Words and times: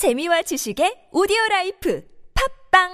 재미와 0.00 0.40
지식의 0.40 1.12
오디오 1.12 1.36
라이프 1.50 2.02
팝빵 2.72 2.88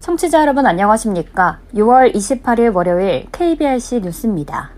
청취자 0.00 0.40
여러분 0.40 0.66
안녕하십니까? 0.66 1.60
6월 1.74 2.12
28일 2.12 2.74
월요일 2.74 3.28
KBRC 3.30 4.00
뉴스입니다. 4.00 4.72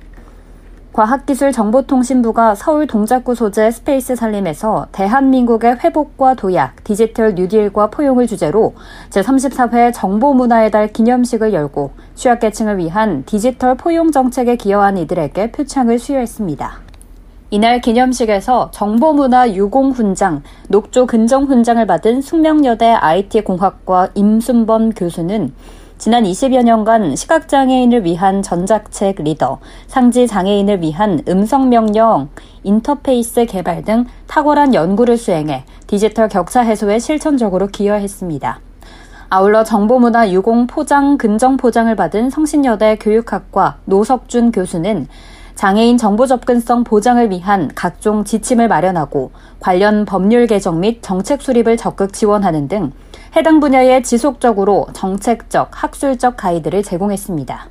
과학기술정보통신부가 0.96 2.54
서울 2.54 2.86
동작구 2.86 3.34
소재 3.34 3.70
스페이스 3.70 4.16
살림에서 4.16 4.86
대한민국의 4.92 5.76
회복과 5.84 6.32
도약, 6.32 6.84
디지털 6.84 7.34
뉴딜과 7.34 7.90
포용을 7.90 8.26
주제로 8.26 8.72
제34회 9.10 9.92
정보문화의 9.92 10.70
달 10.70 10.90
기념식을 10.90 11.52
열고 11.52 11.90
취약계층을 12.14 12.78
위한 12.78 13.24
디지털 13.26 13.76
포용 13.76 14.10
정책에 14.10 14.56
기여한 14.56 14.96
이들에게 14.96 15.52
표창을 15.52 15.98
수여했습니다. 15.98 16.80
이날 17.50 17.82
기념식에서 17.82 18.70
정보문화 18.70 19.52
유공훈장, 19.52 20.42
녹조 20.68 21.04
근정훈장을 21.06 21.86
받은 21.86 22.22
숙명여대 22.22 22.86
IT공학과 22.86 24.08
임순범 24.14 24.92
교수는 24.92 25.52
지난 25.98 26.24
20여 26.24 26.62
년간 26.62 27.16
시각장애인을 27.16 28.04
위한 28.04 28.42
전자책 28.42 29.22
리더, 29.22 29.58
상지 29.86 30.26
장애인을 30.26 30.82
위한 30.82 31.22
음성명령, 31.26 32.28
인터페이스 32.64 33.46
개발 33.46 33.82
등 33.82 34.04
탁월한 34.26 34.74
연구를 34.74 35.16
수행해 35.16 35.64
디지털 35.86 36.28
격차 36.28 36.60
해소에 36.60 36.98
실천적으로 36.98 37.68
기여했습니다. 37.68 38.60
아울러 39.30 39.64
정보문화 39.64 40.30
유공 40.30 40.66
포장 40.66 41.16
근정 41.16 41.56
포장을 41.56 41.94
받은 41.96 42.28
성신여대 42.28 42.98
교육학과 43.00 43.78
노석준 43.86 44.52
교수는 44.52 45.08
장애인 45.56 45.96
정보 45.96 46.26
접근성 46.26 46.84
보장을 46.84 47.30
위한 47.30 47.70
각종 47.74 48.24
지침을 48.24 48.68
마련하고 48.68 49.30
관련 49.58 50.04
법률 50.04 50.46
개정 50.46 50.80
및 50.80 51.02
정책 51.02 51.40
수립을 51.40 51.78
적극 51.78 52.12
지원하는 52.12 52.68
등 52.68 52.92
해당 53.34 53.58
분야에 53.58 54.02
지속적으로 54.02 54.86
정책적, 54.92 55.70
학술적 55.72 56.36
가이드를 56.36 56.82
제공했습니다. 56.82 57.68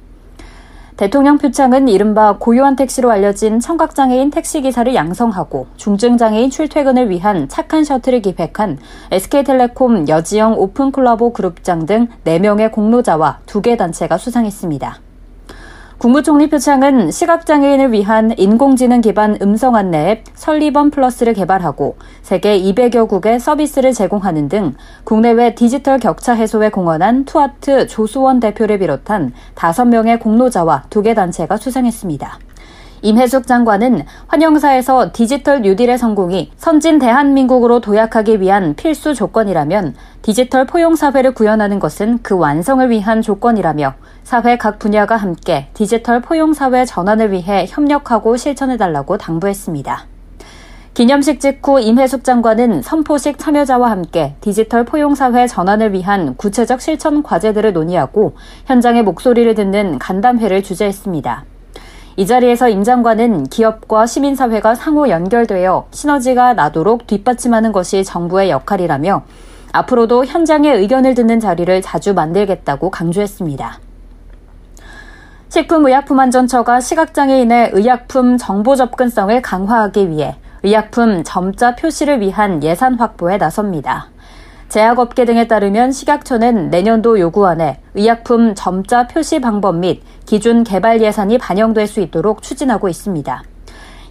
대통령 0.97 1.37
표창은 1.37 1.87
이른바 1.87 2.37
고요한 2.39 2.75
택시로 2.75 3.11
알려진 3.11 3.59
청각장애인 3.59 4.31
택시기사를 4.31 4.95
양성하고 4.95 5.67
중증장애인 5.75 6.49
출퇴근을 6.49 7.09
위한 7.11 7.47
착한 7.49 7.83
셔틀을 7.83 8.21
기획한 8.21 8.79
SK텔레콤 9.11 10.07
여지영 10.07 10.57
오픈콜라보 10.57 11.33
그룹장 11.33 11.85
등 11.85 12.07
4명의 12.23 12.71
공로자와 12.71 13.39
2개 13.45 13.77
단체가 13.77 14.17
수상했습니다. 14.17 15.04
국무총리 15.97 16.49
표창은 16.49 17.09
시각장애인을 17.09 17.93
위한 17.93 18.33
인공지능 18.37 18.99
기반 18.99 19.37
음성 19.41 19.77
안내 19.77 20.11
앱 20.11 20.23
설리번 20.33 20.91
플러스를 20.91 21.33
개발하고 21.33 21.95
세계 22.21 22.59
200여국에 22.59 23.39
서비스를 23.39 23.93
제공하는 23.93 24.49
등 24.49 24.73
국내외 25.05 25.55
디지털 25.55 25.97
격차 25.99 26.33
해소에 26.33 26.69
공헌한 26.69 27.23
투아트 27.23 27.87
조수원 27.87 28.41
대표를 28.41 28.79
비롯한 28.79 29.31
5명의 29.55 30.19
공로자와 30.19 30.83
2개 30.89 31.15
단체가 31.15 31.55
수상했습니다. 31.55 32.39
임혜숙 33.05 33.45
장관은 33.45 34.03
환영사에서 34.25 35.11
디지털 35.13 35.61
뉴딜의 35.61 35.99
성공이 35.99 36.51
선진 36.57 36.97
대한민국으로 36.97 37.79
도약하기 37.79 38.41
위한 38.41 38.73
필수 38.73 39.13
조건이라면 39.13 39.93
디지털 40.23 40.65
포용사회를 40.65 41.35
구현하는 41.35 41.77
것은 41.77 42.17
그 42.23 42.35
완성을 42.35 42.89
위한 42.89 43.21
조건이라며 43.21 43.93
사회 44.23 44.57
각 44.57 44.79
분야가 44.79 45.17
함께 45.17 45.67
디지털 45.75 46.19
포용사회 46.19 46.85
전환을 46.85 47.31
위해 47.31 47.67
협력하고 47.69 48.37
실천해달라고 48.37 49.19
당부했습니다. 49.19 50.07
기념식 50.95 51.39
직후 51.39 51.79
임혜숙 51.79 52.23
장관은 52.23 52.81
선포식 52.81 53.37
참여자와 53.37 53.91
함께 53.91 54.33
디지털 54.41 54.83
포용사회 54.83 55.45
전환을 55.45 55.93
위한 55.93 56.35
구체적 56.37 56.81
실천 56.81 57.21
과제들을 57.21 57.71
논의하고 57.71 58.33
현장의 58.65 59.03
목소리를 59.03 59.53
듣는 59.53 59.99
간담회를 59.99 60.63
주재했습니다. 60.63 61.45
이 62.17 62.25
자리에서 62.25 62.69
임 62.69 62.83
장관은 62.83 63.43
기업과 63.45 64.05
시민사회가 64.05 64.75
상호 64.75 65.09
연결되어 65.09 65.87
시너지가 65.91 66.53
나도록 66.53 67.07
뒷받침하는 67.07 67.73
것이 67.73 68.05
정부의 68.05 68.49
역할이라며 68.51 69.23
앞으로도 69.73 70.25
현장의 70.25 70.77
의견을 70.77 71.13
듣는 71.13 71.41
자리를 71.41 71.81
자주 71.81 72.13
만들겠다고 72.13 72.89
강조했습니다. 72.89 73.79
식품의약품안전처가 75.49 76.79
시각장애인의 76.79 77.71
의약품 77.73 78.37
정보 78.37 78.77
접근성을 78.77 79.41
강화하기 79.41 80.09
위해 80.09 80.37
의약품 80.63 81.23
점자 81.25 81.75
표시를 81.75 82.21
위한 82.21 82.63
예산 82.63 82.95
확보에 82.95 83.37
나섭니다. 83.37 84.07
제약업계 84.69 85.25
등에 85.25 85.47
따르면 85.47 85.91
식약처는 85.91 86.69
내년도 86.69 87.19
요구안에 87.19 87.79
의약품 87.93 88.55
점자 88.55 89.07
표시 89.07 89.39
방법 89.39 89.75
및 89.77 90.01
기준 90.25 90.63
개발 90.63 91.01
예산이 91.01 91.37
반영될 91.37 91.87
수 91.87 92.01
있도록 92.01 92.41
추진하고 92.41 92.89
있습니다. 92.89 93.43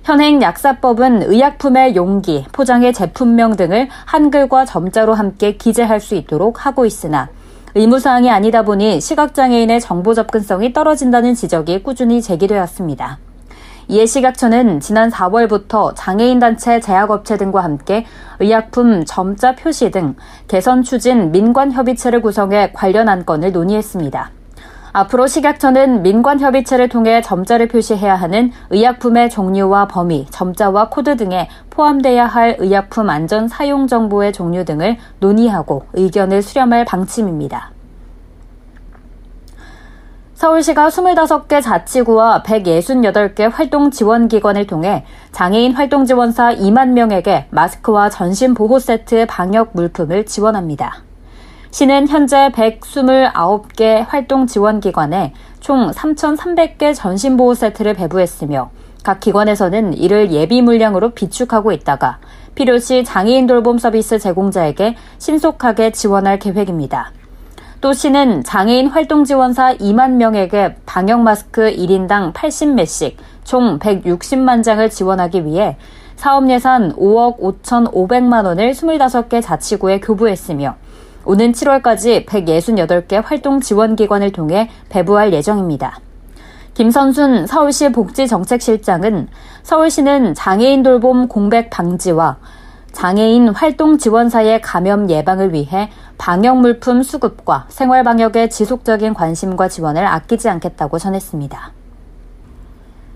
현행 0.04 0.40
약사법은 0.42 1.30
의약품의 1.30 1.96
용기, 1.96 2.44
포장의 2.52 2.92
제품명 2.92 3.56
등을 3.56 3.88
한글과 4.04 4.66
점자로 4.66 5.14
함께 5.14 5.56
기재할 5.56 5.98
수 6.00 6.14
있도록 6.14 6.66
하고 6.66 6.84
있으나 6.84 7.28
의무사항이 7.74 8.30
아니다 8.30 8.62
보니 8.62 9.00
시각장애인의 9.00 9.80
정보 9.80 10.14
접근성이 10.14 10.72
떨어진다는 10.72 11.34
지적이 11.34 11.82
꾸준히 11.82 12.22
제기되었습니다. 12.22 13.18
이에 13.88 14.06
식약처는 14.06 14.80
지난 14.80 15.10
4월부터 15.10 15.92
장애인 15.94 16.38
단체 16.38 16.80
제약업체 16.80 17.36
등과 17.36 17.62
함께 17.62 18.06
의약품 18.40 19.04
점자 19.04 19.54
표시 19.54 19.90
등 19.90 20.16
개선 20.48 20.82
추진 20.82 21.32
민관협의체를 21.32 22.22
구성해 22.22 22.72
관련 22.72 23.08
안건을 23.08 23.52
논의했습니다. 23.52 24.30
앞으로 24.96 25.26
식약처는 25.26 26.02
민관협의체를 26.02 26.88
통해 26.88 27.20
점자를 27.20 27.66
표시해야 27.66 28.14
하는 28.14 28.52
의약품의 28.70 29.28
종류와 29.28 29.88
범위, 29.88 30.24
점자와 30.30 30.88
코드 30.88 31.16
등에 31.16 31.48
포함돼야 31.70 32.26
할 32.26 32.56
의약품 32.60 33.10
안전 33.10 33.48
사용 33.48 33.88
정보의 33.88 34.32
종류 34.32 34.64
등을 34.64 34.96
논의하고 35.18 35.86
의견을 35.94 36.42
수렴할 36.42 36.84
방침입니다. 36.84 37.73
서울시가 40.44 40.90
25개 40.90 41.62
자치구와 41.62 42.42
168개 42.42 43.50
활동 43.50 43.90
지원 43.90 44.28
기관을 44.28 44.66
통해 44.66 45.06
장애인 45.32 45.72
활동 45.72 46.04
지원사 46.04 46.56
2만 46.56 46.90
명에게 46.90 47.46
마스크와 47.48 48.10
전신 48.10 48.52
보호 48.52 48.78
세트 48.78 49.24
방역 49.26 49.70
물품을 49.72 50.26
지원합니다. 50.26 50.96
시는 51.70 52.08
현재 52.08 52.50
129개 52.54 54.04
활동 54.06 54.46
지원 54.46 54.80
기관에 54.80 55.32
총 55.60 55.90
3,300개 55.90 56.94
전신 56.94 57.38
보호 57.38 57.54
세트를 57.54 57.94
배부했으며 57.94 58.68
각 59.02 59.20
기관에서는 59.20 59.94
이를 59.94 60.30
예비 60.30 60.60
물량으로 60.60 61.12
비축하고 61.12 61.72
있다가 61.72 62.18
필요시 62.54 63.04
장애인 63.04 63.46
돌봄 63.46 63.78
서비스 63.78 64.18
제공자에게 64.18 64.94
신속하게 65.16 65.92
지원할 65.92 66.38
계획입니다. 66.38 67.13
또 67.84 67.92
시는 67.92 68.42
장애인 68.44 68.86
활동 68.86 69.24
지원사 69.24 69.74
2만 69.74 70.12
명에게 70.12 70.76
방역 70.86 71.20
마스크 71.20 71.70
1인당 71.70 72.32
80매씩 72.32 73.16
총 73.44 73.78
160만 73.78 74.64
장을 74.64 74.88
지원하기 74.88 75.44
위해 75.44 75.76
사업 76.16 76.48
예산 76.48 76.94
5억 76.94 77.40
5,500만 77.40 78.46
원을 78.46 78.72
25개 78.72 79.42
자치구에 79.42 80.00
교부했으며 80.00 80.76
오는 81.26 81.52
7월까지 81.52 82.24
168개 82.24 83.22
활동 83.22 83.60
지원 83.60 83.96
기관을 83.96 84.32
통해 84.32 84.70
배부할 84.88 85.34
예정입니다. 85.34 86.00
김선순 86.72 87.46
서울시 87.46 87.92
복지정책실장은 87.92 89.28
서울시는 89.62 90.32
장애인 90.32 90.82
돌봄 90.82 91.28
공백 91.28 91.68
방지와 91.68 92.38
장애인 92.94 93.48
활동 93.48 93.98
지원사의 93.98 94.62
감염 94.62 95.10
예방을 95.10 95.52
위해 95.52 95.90
방역 96.18 96.58
물품 96.58 97.02
수급과 97.02 97.66
생활 97.68 98.04
방역에 98.04 98.48
지속적인 98.48 99.14
관심과 99.14 99.68
지원을 99.68 100.06
아끼지 100.06 100.48
않겠다고 100.48 100.98
전했습니다. 100.98 101.72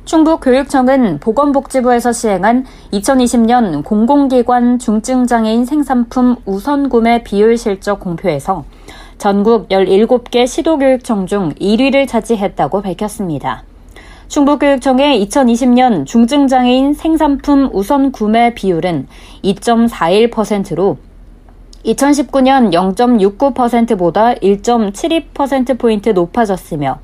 충북교육청은 0.04 1.20
보건복지부에서 1.20 2.12
시행한 2.12 2.64
2020년 2.92 3.84
공공기관 3.84 4.78
중증장애인 4.78 5.66
생산품 5.66 6.36
우선 6.46 6.88
구매 6.88 7.22
비율 7.22 7.58
실적 7.58 8.00
공표에서 8.00 8.64
전국 9.18 9.68
17개 9.68 10.46
시도교육청 10.46 11.26
중 11.26 11.52
1위를 11.54 12.08
차지했다고 12.08 12.80
밝혔습니다. 12.80 13.64
충북교육청의 14.28 15.26
2020년 15.26 16.06
중증장애인 16.06 16.94
생산품 16.94 17.68
우선 17.72 18.12
구매 18.12 18.54
비율은 18.54 19.08
2.41%로 19.44 20.98
2019년 21.84 22.72
0.69%보다 22.72 24.34
1.72%포인트 24.34 26.10
높아졌으며 26.10 26.98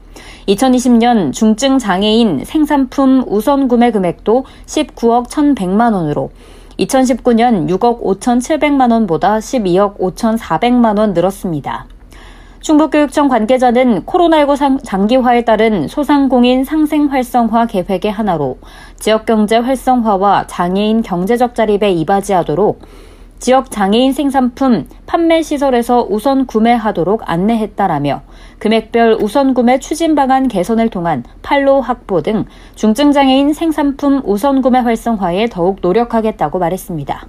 2020년 0.49 1.32
중증 1.32 1.79
장애인 1.79 2.44
생산품 2.44 3.25
우선 3.26 3.69
구매 3.69 3.91
금액도 3.91 4.44
19억 4.67 5.29
1,100만 5.29 5.94
원으로 5.94 6.31
2019년 6.79 7.69
6억 7.69 8.03
5,700만 8.03 8.91
원보다 8.91 9.38
12억 9.38 9.97
5,400만 9.99 10.99
원 10.99 11.12
늘었습니다. 11.12 11.87
충북교육청 12.61 13.29
관계자는 13.29 14.06
코로나19 14.06 14.82
장기화에 14.82 15.44
따른 15.44 15.87
소상공인 15.87 16.65
상생 16.65 17.12
활성화 17.12 17.67
계획의 17.67 18.11
하나로 18.11 18.59
지역경제 18.99 19.59
활성화와 19.59 20.47
장애인 20.47 21.03
경제적 21.03 21.55
자립에 21.55 21.93
이바지하도록 21.93 22.81
지역 23.44 23.70
장애인 23.70 24.14
생산품 24.14 24.88
판매 25.05 25.43
시설에서 25.43 26.06
우선 26.08 26.46
구매하도록 26.46 27.20
안내했다라며 27.26 28.23
금액별 28.58 29.19
우선 29.20 29.52
구매 29.52 29.79
추진 29.79 30.14
방안 30.14 30.49
개선을 30.49 30.88
통한 30.88 31.25
판로 31.43 31.82
확보 31.82 32.23
등 32.23 32.46
중증 32.75 33.12
장애인 33.12 33.52
생산품 33.52 34.23
우선 34.25 34.62
구매 34.62 34.79
활성화에 34.79 35.49
더욱 35.50 35.81
노력하겠다고 35.82 36.58
말했습니다. 36.58 37.26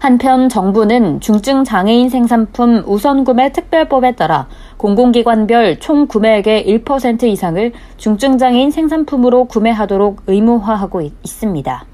한편 0.00 0.48
정부는 0.48 1.20
중증 1.20 1.62
장애인 1.62 2.08
생산품 2.08 2.82
우선 2.84 3.22
구매 3.22 3.52
특별법에 3.52 4.16
따라 4.16 4.48
공공기관별 4.78 5.78
총 5.78 6.08
구매액의 6.08 6.66
1% 6.66 7.22
이상을 7.22 7.72
중증 7.98 8.36
장애인 8.36 8.72
생산품으로 8.72 9.44
구매하도록 9.44 10.22
의무화하고 10.26 11.02
있습니다. 11.02 11.86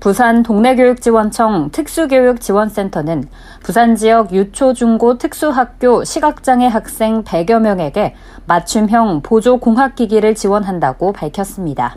부산 0.00 0.44
동래교육지원청 0.44 1.70
특수교육지원센터는 1.72 3.24
부산 3.64 3.96
지역 3.96 4.32
유초, 4.32 4.72
중고 4.72 5.18
특수학교 5.18 6.04
시각장애 6.04 6.68
학생 6.68 7.24
100여 7.24 7.60
명에게 7.60 8.14
맞춤형 8.46 9.22
보조공학기기를 9.22 10.36
지원한다고 10.36 11.12
밝혔습니다. 11.12 11.96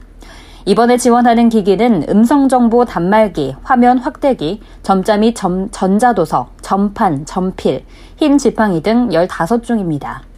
이번에 0.65 0.98
지원하는 0.98 1.50
기기는 1.50 2.06
음성정보 2.09 2.86
단말기, 2.86 3.56
화면 3.62 4.00
확대기, 4.00 4.62
점자 4.81 5.18
및 5.18 5.36
점, 5.36 5.69
전자도서, 5.69 6.50
점판, 6.62 7.25
점필, 7.25 7.86
흰 8.18 8.39
지팡이 8.39 8.81
등 8.81 9.09
15종입니다. 9.09 10.31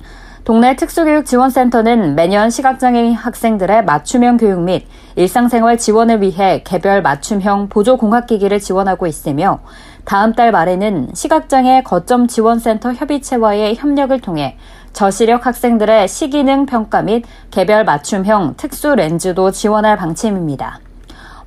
동네 0.44 0.75
특수교육 0.75 1.25
지원센터는 1.25 2.16
매년 2.16 2.50
시각장애인 2.50 3.13
학생들의 3.13 3.86
맞춤형 3.86 4.36
교육 4.36 4.60
및 4.60 4.86
일상생활 5.16 5.78
지원을 5.78 6.22
위해 6.22 6.63
개별 6.66 7.01
맞춤형 7.01 7.69
보조공학기기를 7.69 8.60
지원하고 8.60 9.07
있으며 9.07 9.62
다음 10.04 10.34
달 10.34 10.51
말에는 10.51 11.12
시각장애 11.13 11.84
거점 11.84 12.28
지원센터 12.28 12.92
협의체와의 12.92 13.78
협력을 13.78 14.19
통해 14.19 14.57
저시력 14.92 15.45
학생들의 15.45 16.10
시기능 16.10 16.66
평가 16.66 17.01
및 17.01 17.24
개별 17.50 17.86
맞춤형 17.86 18.56
특수 18.57 18.95
렌즈도 18.95 19.51
지원할 19.51 19.95
방침입니다. 19.95 20.81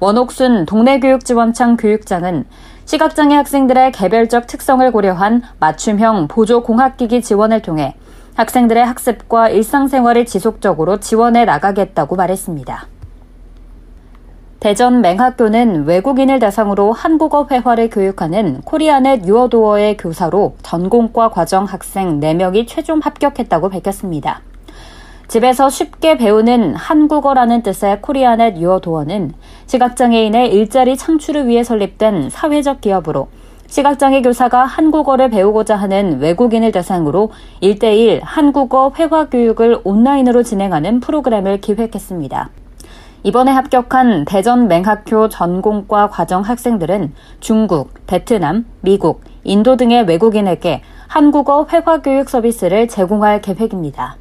원옥순 0.00 0.64
동네교육지원청 0.64 1.76
교육장은 1.76 2.46
시각장애 2.86 3.34
학생들의 3.34 3.92
개별적 3.92 4.46
특성을 4.46 4.90
고려한 4.90 5.42
맞춤형 5.58 6.28
보조공학기기 6.28 7.20
지원을 7.20 7.60
통해 7.60 7.94
학생들의 8.36 8.84
학습과 8.84 9.48
일상생활을 9.48 10.26
지속적으로 10.26 11.00
지원해 11.00 11.46
나가겠다고 11.46 12.16
말했습니다. 12.16 12.86
대전 14.60 15.00
맹학교는 15.00 15.86
외국인을 15.86 16.38
대상으로 16.38 16.92
한국어 16.92 17.46
회화를 17.50 17.88
교육하는 17.88 18.60
코리아넷 18.60 19.26
유어도어의 19.26 19.96
교사로 19.96 20.56
전공과 20.62 21.30
과정 21.30 21.64
학생 21.64 22.20
4명이 22.20 22.66
최종 22.68 23.00
합격했다고 23.02 23.70
밝혔습니다. 23.70 24.42
집에서 25.28 25.70
쉽게 25.70 26.18
배우는 26.18 26.74
한국어라는 26.74 27.62
뜻의 27.62 28.02
Korean 28.02 28.44
at 28.44 28.58
Your 28.58 28.83
Door는 28.83 29.32
시각장애인의 29.66 30.52
일자리 30.52 30.98
창출을 30.98 31.46
위해 31.46 31.64
설립된 31.64 32.28
사회적 32.28 32.82
기업으로 32.82 33.28
시각장애 33.68 34.22
교사가 34.22 34.64
한국어를 34.64 35.28
배우고자 35.28 35.76
하는 35.76 36.20
외국인을 36.20 36.72
대상으로 36.72 37.30
1대1 37.62 38.20
한국어 38.22 38.92
회화 38.96 39.28
교육을 39.28 39.80
온라인으로 39.84 40.42
진행하는 40.42 41.00
프로그램을 41.00 41.60
기획했습니다. 41.60 42.50
이번에 43.24 43.50
합격한 43.50 44.24
대전 44.24 44.68
맹학교 44.68 45.28
전공과 45.28 46.10
과정 46.10 46.42
학생들은 46.42 47.12
중국, 47.40 47.90
베트남, 48.06 48.66
미국, 48.82 49.22
인도 49.42 49.76
등의 49.76 50.04
외국인에게 50.04 50.82
한국어 51.08 51.66
회화 51.72 52.02
교육 52.02 52.28
서비스를 52.28 52.86
제공할 52.86 53.40
계획입니다. 53.40 54.16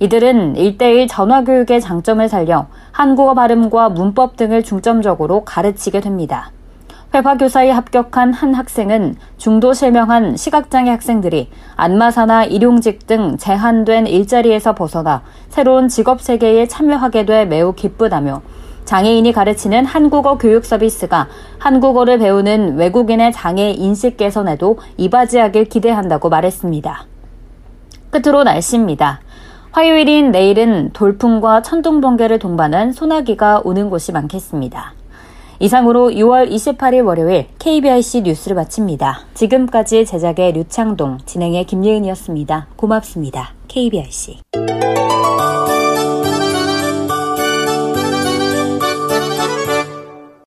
이들은 0.00 0.54
1대1 0.54 1.06
전화교육의 1.08 1.80
장점을 1.80 2.28
살려 2.28 2.66
한국어 2.90 3.34
발음과 3.34 3.90
문법 3.90 4.36
등을 4.36 4.64
중점적으로 4.64 5.44
가르치게 5.44 6.00
됩니다. 6.00 6.50
회화교사에 7.14 7.70
합격한 7.70 8.32
한 8.32 8.54
학생은 8.54 9.14
중도 9.36 9.72
실명한 9.72 10.36
시각장애 10.36 10.90
학생들이 10.90 11.48
안마사나 11.76 12.44
일용직 12.44 13.06
등 13.06 13.36
제한된 13.36 14.08
일자리에서 14.08 14.74
벗어나 14.74 15.22
새로운 15.48 15.86
직업 15.86 16.20
세계에 16.20 16.66
참여하게 16.66 17.24
돼 17.24 17.44
매우 17.44 17.72
기쁘다며 17.72 18.42
장애인이 18.84 19.32
가르치는 19.32 19.84
한국어 19.86 20.38
교육 20.38 20.64
서비스가 20.64 21.28
한국어를 21.58 22.18
배우는 22.18 22.76
외국인의 22.76 23.32
장애 23.32 23.70
인식 23.70 24.16
개선에도 24.16 24.78
이바지하길 24.96 25.66
기대한다고 25.66 26.28
말했습니다. 26.28 27.06
끝으로 28.10 28.42
날씨입니다. 28.42 29.20
화요일인 29.70 30.32
내일은 30.32 30.90
돌풍과 30.92 31.62
천둥 31.62 32.00
번개를 32.00 32.40
동반한 32.40 32.92
소나기가 32.92 33.62
오는 33.64 33.88
곳이 33.88 34.10
많겠습니다. 34.12 35.03
이상으로 35.60 36.10
6월 36.10 36.50
28일 36.50 37.04
월요일 37.06 37.46
KBIC 37.58 38.22
뉴스를 38.22 38.54
마칩니다. 38.56 39.20
지금까지 39.34 40.04
제작의 40.04 40.52
류창동, 40.52 41.18
진행의 41.26 41.64
김예은이었습니다. 41.64 42.68
고맙습니다. 42.76 43.54
KBIC. 43.68 44.40